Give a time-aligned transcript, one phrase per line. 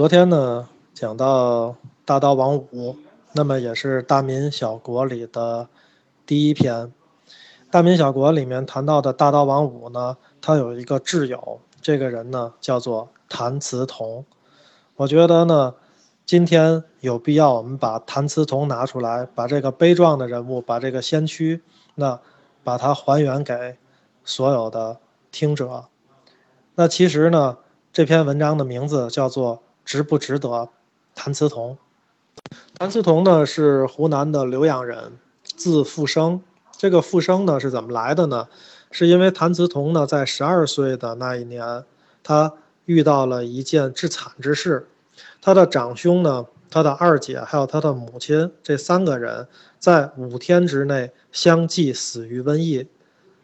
[0.00, 2.96] 昨天呢，讲到大刀王五，
[3.34, 5.68] 那么也是大明小国里的
[6.24, 6.90] 第一篇。
[7.70, 14.24] 大明小国里面谈到的大刀王五呢，他有一个挚友，这个人呢叫做谭嗣同。
[14.96, 15.74] 我觉得呢，
[16.24, 21.62] 今天有必要我们把谭嗣同拿出来，把这个悲壮的人物，把这个先驱，
[21.96, 22.18] 那
[22.64, 23.76] 把它还原给
[24.24, 24.98] 所有的
[25.30, 25.84] 听者。
[26.74, 27.58] 那其实呢，
[27.92, 29.62] 这篇文章的名字叫做。
[29.84, 30.68] 值不值得？
[31.14, 31.76] 谭嗣同，
[32.78, 36.42] 谭嗣同呢是湖南的浏阳人，字复生。
[36.78, 38.48] 这个复生呢是怎么来的呢？
[38.90, 41.84] 是因为谭嗣同呢在十二岁的那一年，
[42.22, 42.54] 他
[42.86, 44.88] 遇到了一件致惨之事。
[45.42, 49.46] 他的长兄呢，他的二姐还有他的母亲，这三个人
[49.78, 52.86] 在五天之内相继死于瘟疫。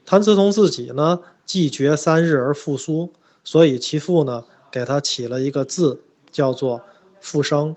[0.06, 3.12] 谭嗣同自己呢，既绝三日而复苏，
[3.44, 6.00] 所以其父呢给他起了一个字。
[6.36, 6.82] 叫做
[7.18, 7.74] 复生，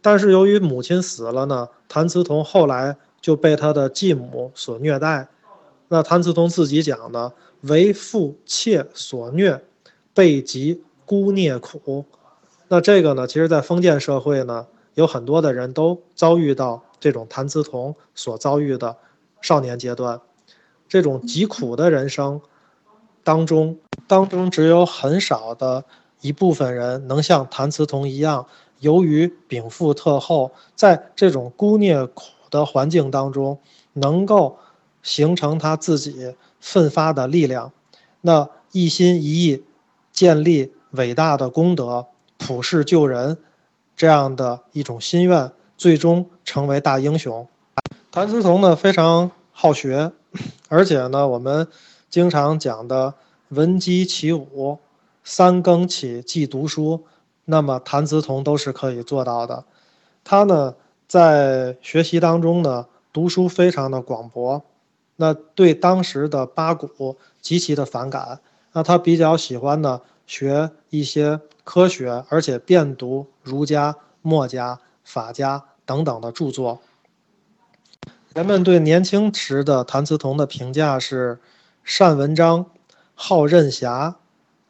[0.00, 5.26] 但是由于母亲死了呢，谭嗣同后来就被他的继母所虐待。
[5.88, 7.32] 那谭嗣同自己讲呢，
[7.62, 9.60] 为父妾所虐，
[10.14, 12.04] 备极孤孽苦。
[12.68, 18.96] 那这个呢，其实在封建社会呢，有很多的人都遭遇到这种谭嗣同所遭遇的
[19.40, 20.20] 少年阶段，
[20.88, 22.40] 这种极苦的人生
[23.24, 23.76] 当中，
[24.06, 25.84] 当中只有很少的。
[26.26, 28.44] 一部分人能像谭嗣同一样，
[28.80, 33.60] 由于禀赋特厚，在这种孤孽苦的环境当中，
[33.92, 34.58] 能够
[35.04, 37.72] 形成他自己奋发的力量，
[38.22, 39.62] 那一心一意
[40.12, 42.06] 建立伟大的功德，
[42.38, 43.38] 普世救人，
[43.96, 47.46] 这样的一种心愿，最终成为大英雄。
[48.10, 50.10] 谭嗣同呢非常好学，
[50.68, 51.68] 而且呢我们
[52.10, 53.14] 经常讲的
[53.50, 54.78] 闻鸡起舞。
[55.28, 57.04] 三更起即读书，
[57.46, 59.64] 那么谭嗣同都是可以做到的。
[60.22, 60.76] 他呢，
[61.08, 64.62] 在学习当中呢，读书非常的广博，
[65.16, 68.38] 那对当时的八股极其的反感。
[68.72, 76.80] 那他比较喜欢呢，学一些科学，而且遍读儒家、墨家、法家等等的著作。
[78.32, 81.40] 人们对年轻时的谭嗣同的评价是：
[81.82, 82.66] 善文章，
[83.16, 84.14] 好任侠。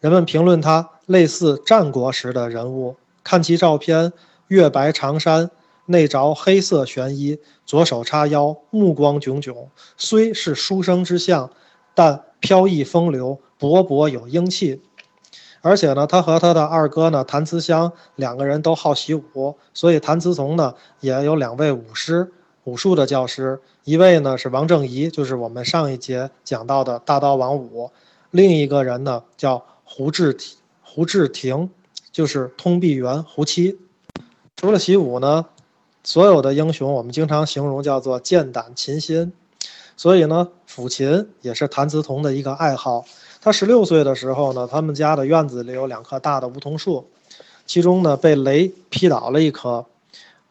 [0.00, 4.12] 人们评论他类似战国时的人物，看其照片，
[4.48, 5.50] 月白长衫，
[5.86, 9.70] 内着黑色玄衣，左手叉腰，目光炯炯。
[9.96, 11.50] 虽是书生之相，
[11.94, 14.82] 但飘逸风流，勃勃有英气。
[15.62, 22.30] 而且呢，他和他的二哥呢，谭嗣香两个人都好习武，所以谭嗣同呢也有两位武师，
[22.64, 23.58] 武术的教师。
[23.84, 27.90] 一位呢是王正仪，就是我们上一节讲到的大刀王五；
[28.30, 29.64] 另一个人呢叫。
[29.88, 31.70] 胡志廷，胡志廷
[32.10, 33.78] 就是通臂猿胡七。
[34.56, 35.46] 除了习武呢，
[36.02, 39.32] 所有的英雄我们经常形容叫做剑胆琴心。
[39.96, 43.06] 所以呢，抚琴也是谭嗣同的一个爱好。
[43.40, 47.06] 他十六岁的时候呢，他们家的院子里有两棵大的梧桐树，
[47.64, 49.86] 其中呢被雷劈倒了一棵。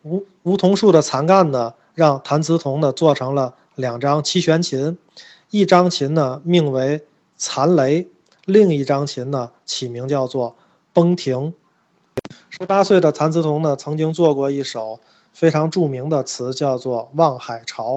[0.04, 4.98] 梧梧桐树的残干呢，让谭嗣同呢做成了两张七弦琴，
[5.52, 7.04] 一张琴呢命为
[7.38, 8.08] 残雷。
[8.46, 10.52] 另一张琴呢，起名叫做
[10.94, 11.36] 《崩庭》。
[12.50, 15.00] 十八岁的谭嗣同呢，曾经做过一首
[15.34, 17.96] 非常著名的词，叫做《望海潮》。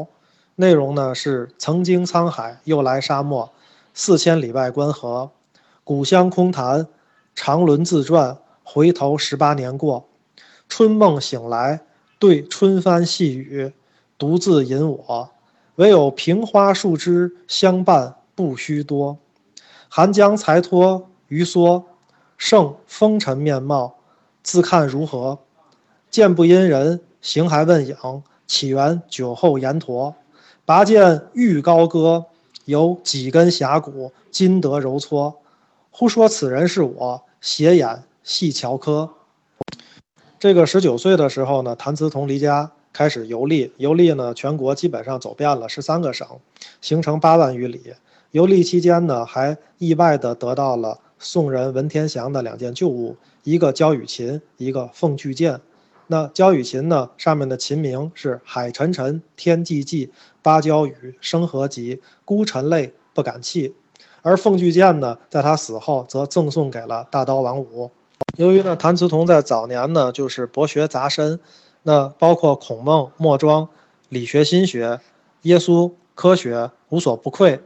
[0.56, 3.52] 内容呢是：曾经沧海，又来沙漠，
[3.92, 5.30] 四千里外关河，
[5.84, 6.88] 古香空谈，
[7.34, 10.08] 长轮自转，回头十八年过。
[10.66, 11.80] 春梦醒来，
[12.18, 13.72] 对春帆细雨，
[14.16, 15.30] 独自引我，
[15.76, 19.18] 唯有平花树枝相伴，不须多。
[19.88, 21.84] 寒江才脱鱼蓑，
[22.36, 23.96] 胜风尘面貌，
[24.42, 25.38] 自看如何？
[26.10, 27.96] 见不因人，形还问影。
[28.46, 30.14] 起源酒后言驼，
[30.64, 32.24] 拔剑欲高歌，
[32.64, 35.42] 有几根峡谷，今得揉搓。
[35.90, 39.10] 忽说此人是我，斜眼细瞧科。
[40.38, 46.26] 这个十九岁的时候呢，谭嗣同离家开始游历，游历呢，全国基本上走遍了十三个省，
[46.80, 47.92] 行程八万余里。
[48.32, 55.60] 游历期间呢，还意外地得到了宋人文天祥的两件旧物，一个焦雨琴，一个凤巨剑。
[56.08, 60.10] 那焦雨琴呢，上面的琴名是“海沉沉，天寂寂，
[60.42, 62.02] 芭蕉雨，声何急？
[62.26, 63.74] 孤臣泪，不敢泣。”
[64.20, 67.90] 而凤巨剑呢，在他死后则赠送给了大刀王五。
[68.36, 71.40] 由于呢，谭嗣同在早年呢，就是博学杂深，
[71.82, 73.66] 那包括孔孟、墨庄、
[74.10, 75.00] 理学、心学、
[75.42, 77.58] 耶稣科学，无所不窥。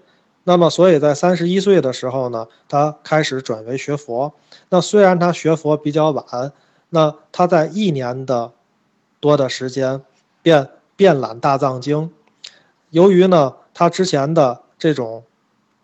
[0.45, 4.33] 那么，所以在三十一岁的时候呢，他开始转为学佛。
[4.71, 6.53] 那虽然他学佛比较晚，
[6.91, 8.53] 那他在一年的
[9.21, 10.03] 多的时间
[10.43, 12.13] 便遍览大藏经。
[12.91, 15.23] 由于呢，他之前的这种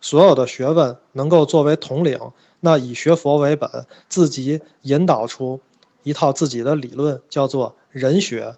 [0.01, 2.19] 所有的学问能够作为统领，
[2.61, 5.61] 那以学佛为本，自己引导出
[6.03, 8.57] 一套自己的理论，叫做人学。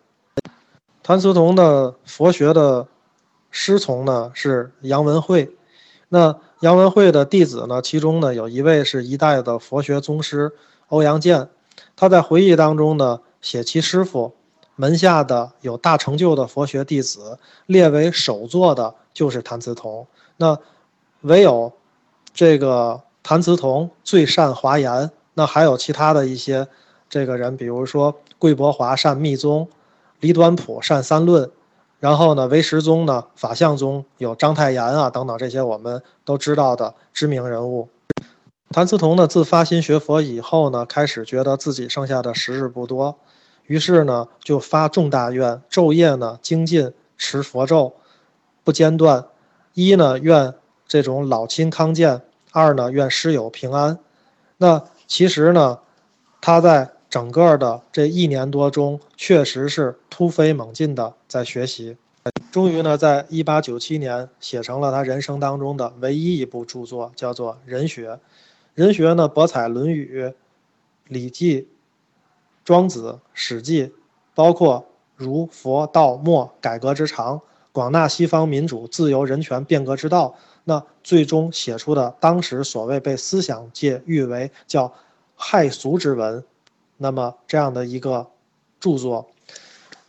[1.02, 2.87] 谭嗣同的佛学的
[3.50, 5.50] 师从呢是杨文慧，
[6.11, 10.53] 那杨文慧的弟子呢，其中呢有一位是一代的佛学宗师
[10.89, 11.49] 欧阳健，
[11.97, 14.35] 他在回忆当中呢写其师傅。
[14.77, 20.07] 门下的有大成就的佛学弟子，列为首座的就是谭嗣同。
[20.39, 20.59] 那
[21.21, 21.73] 唯有
[22.33, 25.11] 这个谭嗣同最善华严。
[25.35, 26.67] 那还有其他的一些
[27.09, 29.69] 这个人，比如说桂伯华善密宗，
[30.19, 31.51] 李端普善三论，
[32.00, 37.88] 然后呢，唯识宗呢，法相宗有章太炎啊等等这些我们都知道的知名人物。
[38.70, 43.19] 谭嗣同呢，自发心学佛以后呢，开始觉得自己剩下的时日不多。
[43.67, 47.94] 于是呢，就发重大愿，昼夜呢精进持佛咒，
[48.64, 49.26] 不间断。
[49.75, 50.55] 一呢愿
[50.88, 53.99] 这种老亲康健，二呢愿师友平安。
[54.56, 55.79] 那其实呢，
[56.41, 61.97] 他在整个的这一年多中，确实是突飞猛进的在学习。
[62.53, 68.11] 终于呢，在一八九七年写成了他人生当中的唯一一部著作，叫做《人学》。
[68.75, 70.23] 《人学》呢，博采《论语》
[71.09, 71.62] 《礼记》。
[72.62, 73.93] 庄子、史记，
[74.35, 74.87] 包括
[75.17, 77.41] 儒、佛、道、墨改革之长，
[77.73, 80.37] 广纳西方民主、自由、人权变革之道。
[80.65, 84.93] 那最终写出的当时所谓被思想界誉为叫
[85.37, 86.45] 骇俗之文，
[87.02, 88.29] 那么这样的一个
[88.79, 89.31] 著作，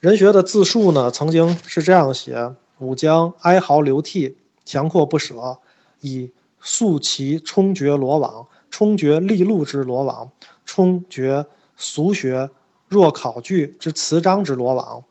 [0.01, 4.35] 人学的自述呢，曾经是这样写：吾将哀嚎流涕，
[4.65, 5.57] 强阔不舍，
[6.01, 6.29] 以
[6.59, 10.29] 素其冲决罗网，冲决利禄之罗网，
[10.65, 11.45] 冲决。
[11.83, 12.47] 俗学
[12.87, 15.03] 若考据之词章之罗网，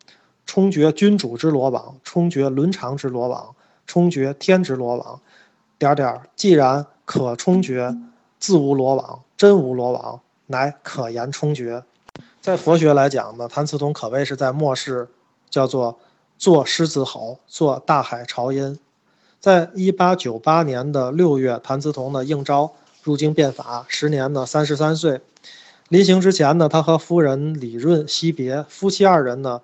[0.47, 3.57] 冲决君主之罗网，冲决伦常之罗网，
[3.87, 5.21] 冲决天之罗网。
[5.79, 7.93] 点点，既然可冲决，
[8.39, 11.85] 自无罗网，真无罗网，乃可言充绝。
[12.41, 15.09] 在佛学来讲呢，谭嗣同可谓是在末世
[15.49, 15.99] 叫做
[16.37, 18.79] 作狮子吼，作大海潮音。
[19.39, 25.21] 在一八九八年的六月，谭嗣同呢应召入京变法，时年呢三十三岁。
[25.89, 29.61] 临行之前呢，他和夫人李润惜别，夫妻二人呢，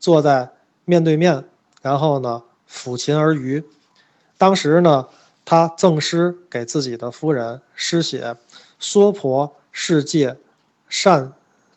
[0.00, 0.50] 坐在
[0.84, 1.44] 面对面，
[1.82, 3.62] 然后呢抚琴而渔。
[4.38, 5.06] 当时呢，
[5.44, 8.36] 他赠诗给自己的夫人，诗写
[8.80, 10.36] ：“娑婆世界
[10.88, 11.32] 善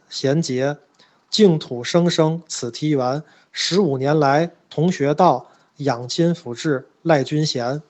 [0.08, 0.78] 贤节，
[1.30, 3.24] 净土生生此梯园。
[3.52, 5.48] 十五年来同学道，
[5.78, 7.82] 养亲抚志赖君贤。”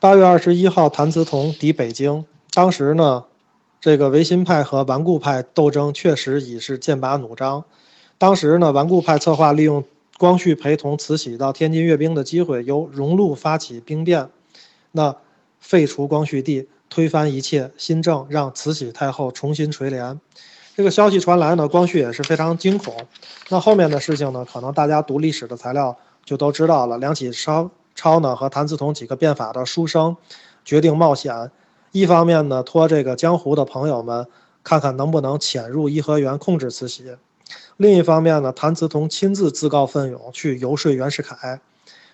[0.00, 3.26] 八月二十一号，谭嗣同抵北京，当时呢。
[3.82, 7.64] 这个维新派和顽固派斗争确实已是剑拔弩张。
[8.18, 9.82] 当时呢，顽固派策划利用
[10.18, 14.28] 光绪陪同慈禧到天津阅兵的机会，由荣禄发起兵变，
[14.92, 15.16] 那
[15.60, 20.20] 废除光绪帝，推翻一切新政，让慈禧太后重新垂帘。
[20.76, 22.94] 这个消息传来呢，光绪也是非常惊恐。
[23.48, 26.98] 那后面的事情呢，可能大家读历史的材料就都知道了。
[26.98, 30.16] 梁启超超呢和谭嗣同几个变法的书生，
[30.64, 31.50] 决定冒险。
[31.92, 34.26] 一方面呢，托这个江湖的朋友们，
[34.64, 37.16] 看看能不能潜入颐和园控制慈禧；
[37.76, 41.60] 另一方面呢，谭嗣同亲自自告奋勇去游说袁世凯。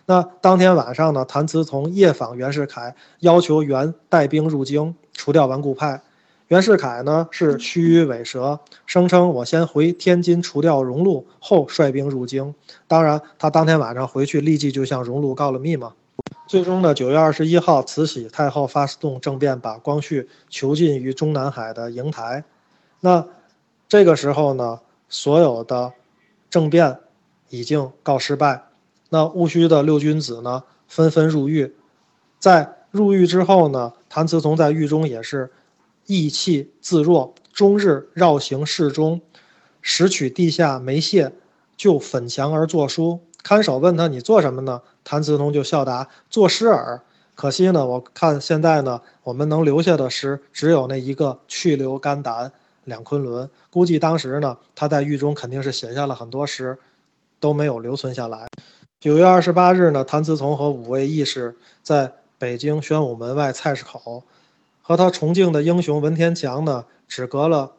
[0.08, 6.00] 那当天晚上呢，谭嗣同夜访袁世凯，要求袁带兵入京，除掉顽固派。
[6.46, 12.54] 袁世凯呢是虚与委蛇，声称我先回天津除掉荣禄，后率兵入京。
[12.86, 15.92] 当然，他当天晚上回去，立即就向荣禄告了密嘛。
[16.46, 22.44] 最终呢，九月二十一号，慈禧太后发动政变，把光绪囚禁于中南海的瀛台。
[23.00, 23.26] 那
[23.88, 25.92] 这个时候呢，所有的
[26.48, 26.96] 政变
[27.48, 28.62] 已经告失败。
[29.08, 31.75] 那戊戌的六君子呢，纷纷入狱。
[32.38, 35.50] 在入狱之后呢，谭嗣同在狱中也是
[36.06, 39.20] 意气自若，终日绕行室中，
[39.80, 41.32] 拾取地下煤屑，
[41.76, 43.20] 就粉墙而作书。
[43.42, 47.00] 看守问他：“你做什么呢？”谭嗣同就笑答：“作诗耳。”
[47.36, 52.50] 可惜呢，我看现在呢，我们能留下的诗只有那一个“去留肝胆
[52.84, 53.48] 两昆仑”。
[53.70, 56.76] 估计当时呢，他在狱中肯定是写下了很多诗，
[57.38, 58.46] 都没有留存下来。
[59.06, 64.25] 九月二十八日呢，谭嗣同和五位义士在北京宣武门外菜市口，
[64.82, 67.70] 和他崇敬的英雄文天祥呢，只隔了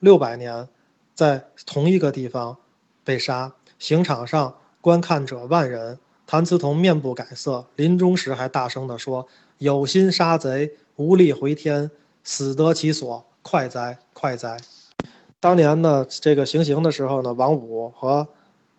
[0.00, 0.68] 六百年，
[1.14, 2.58] 在同一个地方
[3.02, 4.54] 被杀，刑场上。
[4.82, 11.90] 观看者万人，谭嗣同面不改色，临终时还大声地说：“有心杀贼，无力回天，
[12.22, 14.58] 死得其所，快哉，快哉！”
[15.40, 18.28] 当年呢，这个行刑的时候呢，王五和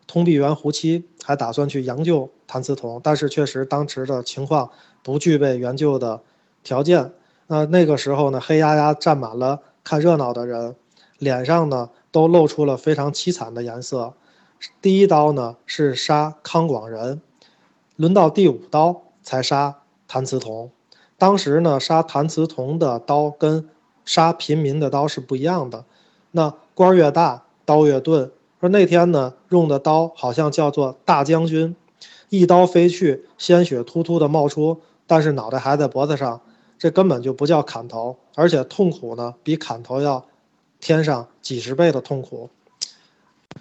[0.07, 4.71] 通臂猿胡七还打算去营救谭嗣同，但是确实当时的情况
[5.03, 6.21] 不具备援救的
[6.63, 7.13] 条件。
[7.47, 10.75] 那那个时候呢，黑压压站满了看热闹的人，
[11.19, 14.13] 脸上呢都露出了非常凄惨的颜色。
[14.81, 17.21] 第一刀呢是杀康广仁，
[17.95, 20.71] 轮到第五刀才杀谭嗣同。
[21.17, 23.69] 当时呢，杀谭嗣同的刀跟
[24.05, 25.83] 杀平民的刀是不一样的。
[26.31, 28.31] 那官越大，刀越钝。
[28.59, 31.75] 说那天呢，用的刀好像叫做大将军，
[32.29, 36.41] 一刀飞去，鲜血突突的冒出，但是脑袋还在脖子上，
[36.79, 40.25] 这根本就不叫砍头，而且痛苦呢，比砍头要
[40.79, 42.49] 添上几十倍的痛苦。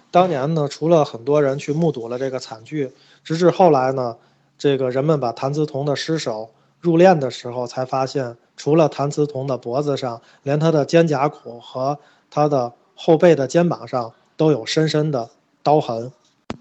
[0.09, 2.91] 当年呢，除了很多人去目睹了这个惨剧，
[3.23, 4.17] 直至后来呢，
[4.57, 6.49] 这个人们把谭嗣同的尸首
[6.79, 11.99] 入殓的时候，才发现，除了谭嗣同的脖子上，连他的肩胛骨和
[12.31, 14.11] 他的后背的肩膀上。
[14.37, 15.29] 都有深深的
[15.61, 16.11] 刀痕。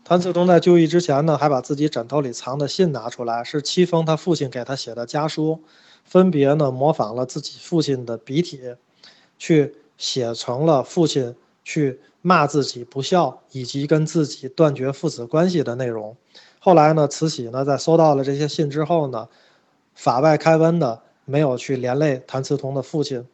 [0.02, 5.60] 谭嗣同在就义之前呢，还把自己枕头里藏的信拿出来，是七封他父亲给他写的家书，
[6.04, 8.60] 分别呢模仿了自己父亲的笔体，
[9.38, 16.16] 去写成了父亲去骂自己不孝，以及跟自己断绝父子关系的内容。
[16.58, 19.28] 后来呢，慈禧呢在收到了这些信之后呢，
[19.94, 23.24] 法外开恩的没有去连累谭嗣同的父亲，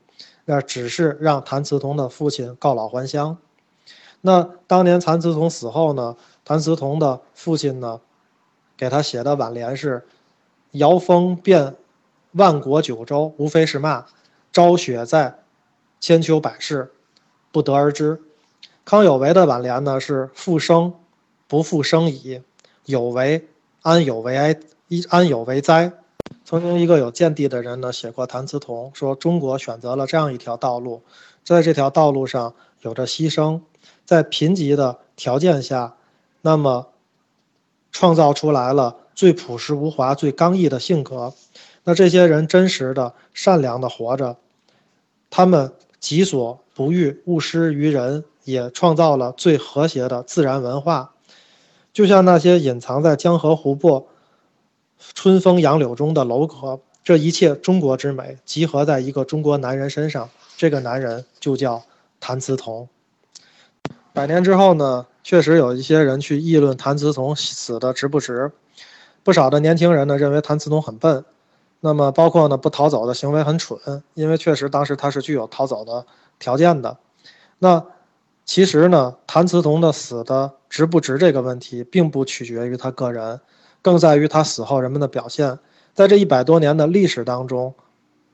[0.44, 3.36] 那只是让谭嗣同的父亲告老还乡。
[4.24, 6.16] 那当年谭嗣同死后呢？
[6.44, 8.00] 谭嗣同的父亲呢，
[8.76, 10.04] 给他写的挽联是
[10.72, 11.76] ：“遥风遍
[12.32, 14.06] 万国九州，无非是骂；
[14.52, 15.38] 昭雪在
[16.00, 16.92] 千秋百世，
[17.52, 18.20] 不得而知。”
[18.84, 20.94] 康有为的挽联呢是：“复生
[21.46, 22.42] 不复生矣，
[22.84, 23.48] 有为
[23.82, 24.58] 安有为哀，
[25.08, 25.92] 安有为哉？”
[26.44, 31.02] 曾经一个有见地的人呢写过谭嗣同，说中国选择了这样一条道路，
[31.44, 33.60] 在这条道路上有着牺牲。
[34.04, 35.96] 在贫瘠的条件下，
[36.40, 36.88] 那么
[37.90, 41.32] 创造出来了最朴实无华、最刚毅的性格。
[41.84, 44.36] 那这些人真实的、善良的活着，
[45.30, 51.14] 他们己所不欲，勿施于人，也创造了最和谐的自然文化。
[51.92, 54.06] 就像那些隐藏在江河湖泊、
[55.14, 60.30] 春风杨柳中的楼阁，这一切中国之美集合在一个中国男人身上。
[60.56, 61.82] 这个男人就叫
[62.20, 62.88] 谭嗣同。
[64.14, 68.52] 百年之后呢，确实有一些人去议论谭嗣同死的值不值。
[69.24, 71.24] 不少的年轻人呢认为谭嗣同很笨，
[71.80, 76.04] 那么包括呢不逃走的行为很蠢，因为确实当时他是具有逃走的
[76.38, 76.98] 条件的。
[77.58, 77.82] 那
[78.44, 83.40] 其实呢，谭嗣同的死的值不值这个问题，并不取决于他个人，
[83.80, 85.58] 更在于他死后人们的表现。
[85.94, 87.72] 在这一百多年的历史当中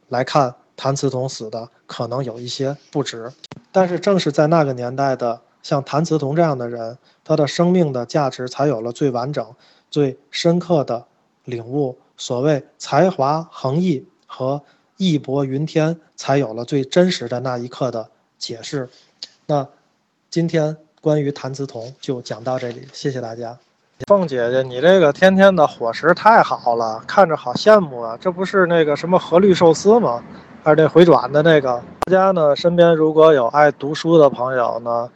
[0.09, 3.31] 来看，谭嗣同死的可能有一些不值，
[3.71, 5.41] 但是正是在那个年代的。
[5.69, 9.47] 像谭嗣同这样的人，他的生命的价值才有了最完整、
[9.91, 11.05] 最深刻的
[11.45, 11.99] 领悟。
[12.17, 14.63] 所谓才华横溢和
[14.97, 18.09] 义薄云天，才有了最真实的那一刻的
[18.39, 18.89] 解释。
[19.45, 19.69] 那
[20.31, 23.55] 今天关于谭嗣同就讲到这里，谢谢大家。
[24.07, 28.17] 凤姐姐，你这个天天的伙食太好了，看着好羡慕啊！
[28.19, 30.25] 这不是那个什么和绿寿司吗？
[30.63, 31.79] 还是那回转的那个？
[32.07, 35.11] 大家呢，身边如果有爱读书的朋友呢？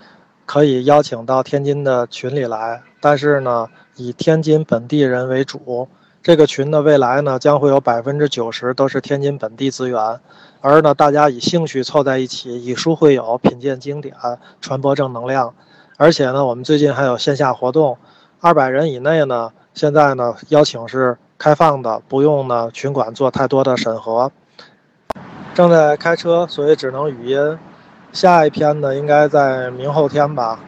[0.44, 5.88] 可以邀请到天津的群里来，但是呢，以天津本地人为主。
[6.22, 10.20] 这个群的未来呢，将会有百分之九十都是天津本地资源，
[10.60, 14.14] 而呢，大家以兴趣凑在一起，以书会友，品鉴经典，
[14.60, 15.52] 传播正能量。
[15.96, 17.98] 而且呢，我们最近还有线下活动，
[18.40, 24.30] 二百人以内呢，现在呢，邀请是开放的，不用呢群管做太多的审核。
[25.54, 27.58] 正在开车，所以只能语音。
[28.12, 30.60] 下一篇呢，应该在明后天吧，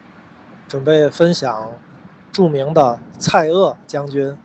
[0.67, 1.71] 准备分享
[2.31, 4.35] 著名的蔡锷将军。